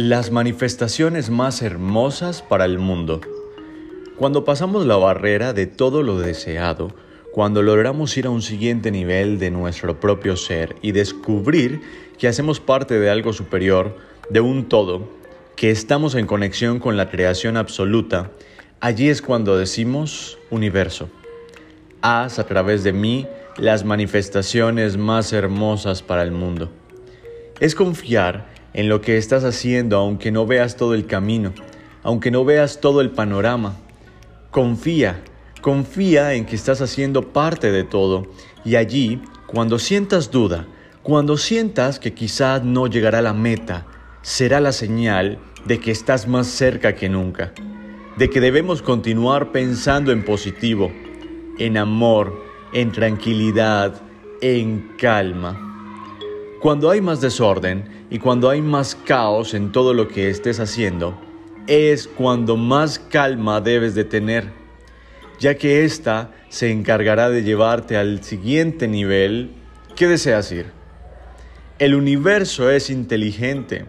[0.00, 3.20] Las manifestaciones más hermosas para el mundo.
[4.16, 6.94] Cuando pasamos la barrera de todo lo deseado,
[7.32, 11.80] cuando logramos ir a un siguiente nivel de nuestro propio ser y descubrir
[12.16, 13.96] que hacemos parte de algo superior,
[14.30, 15.10] de un todo,
[15.56, 18.30] que estamos en conexión con la creación absoluta,
[18.78, 21.08] allí es cuando decimos universo.
[22.02, 23.26] Haz a través de mí
[23.56, 26.70] las manifestaciones más hermosas para el mundo.
[27.58, 31.52] Es confiar en lo que estás haciendo aunque no veas todo el camino,
[32.04, 33.74] aunque no veas todo el panorama.
[34.52, 35.20] Confía,
[35.60, 38.28] confía en que estás haciendo parte de todo
[38.64, 40.68] y allí, cuando sientas duda,
[41.02, 43.84] cuando sientas que quizás no llegará a la meta,
[44.22, 47.52] será la señal de que estás más cerca que nunca,
[48.16, 50.92] de que debemos continuar pensando en positivo,
[51.58, 54.00] en amor, en tranquilidad,
[54.40, 55.67] en calma.
[56.60, 61.16] Cuando hay más desorden y cuando hay más caos en todo lo que estés haciendo,
[61.68, 64.50] es cuando más calma debes de tener,
[65.38, 69.52] ya que ésta se encargará de llevarte al siguiente nivel
[69.94, 70.72] que deseas ir.
[71.78, 73.84] El universo es inteligente,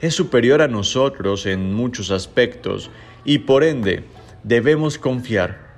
[0.00, 2.90] es superior a nosotros en muchos aspectos
[3.24, 4.04] y por ende
[4.42, 5.69] debemos confiar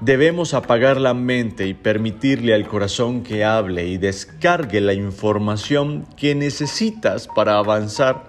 [0.00, 6.34] Debemos apagar la mente y permitirle al corazón que hable y descargue la información que
[6.34, 8.24] necesitas para avanzar.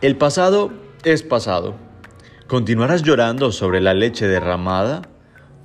[0.00, 0.72] El pasado
[1.04, 1.74] es pasado.
[2.46, 5.02] ¿Continuarás llorando sobre la leche derramada?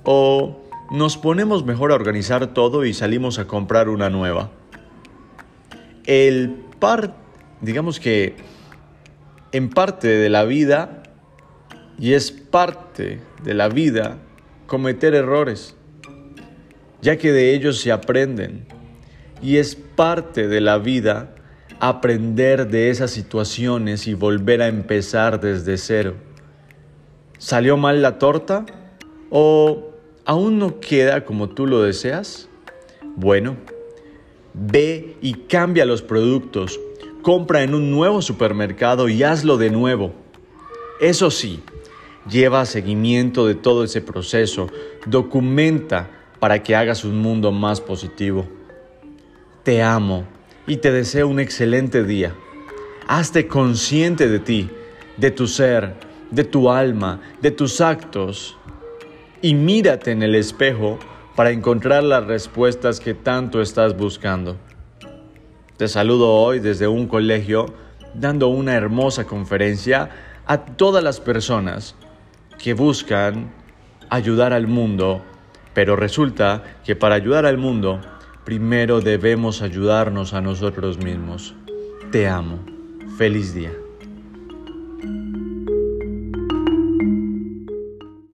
[0.04, 0.60] ¿O
[0.90, 4.50] nos ponemos mejor a organizar todo y salimos a comprar una nueva?
[6.04, 7.16] El par,
[7.62, 8.36] digamos que
[9.52, 11.02] en parte de la vida,
[11.98, 14.18] y es parte de la vida
[14.66, 15.74] cometer errores,
[17.00, 18.66] ya que de ellos se aprenden
[19.42, 21.34] y es parte de la vida
[21.80, 26.14] aprender de esas situaciones y volver a empezar desde cero.
[27.38, 28.64] ¿Salió mal la torta?
[29.30, 29.90] ¿O
[30.24, 32.48] aún no queda como tú lo deseas?
[33.14, 33.56] Bueno,
[34.54, 36.80] ve y cambia los productos,
[37.22, 40.12] compra en un nuevo supermercado y hazlo de nuevo.
[41.00, 41.62] Eso sí,
[42.28, 44.68] Lleva seguimiento de todo ese proceso,
[45.06, 46.10] documenta
[46.40, 48.46] para que hagas un mundo más positivo.
[49.62, 50.24] Te amo
[50.66, 52.34] y te deseo un excelente día.
[53.06, 54.68] Hazte consciente de ti,
[55.16, 55.94] de tu ser,
[56.30, 58.56] de tu alma, de tus actos
[59.40, 60.98] y mírate en el espejo
[61.36, 64.56] para encontrar las respuestas que tanto estás buscando.
[65.76, 67.66] Te saludo hoy desde un colegio
[68.14, 70.10] dando una hermosa conferencia
[70.46, 71.94] a todas las personas
[72.62, 73.50] que buscan
[74.10, 75.22] ayudar al mundo,
[75.74, 78.00] pero resulta que para ayudar al mundo,
[78.44, 81.54] primero debemos ayudarnos a nosotros mismos.
[82.10, 82.60] Te amo.
[83.18, 83.85] Feliz día.